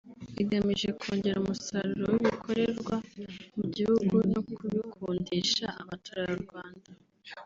igamije 0.41 0.89
kongera 0.99 1.37
umusaruro 1.43 2.05
w’ibikorerwa 2.13 2.95
mu 3.57 3.65
gihugu 3.75 4.15
no 4.31 4.41
kubikundisha 4.55 5.65
Abaturarwanda 5.81 6.89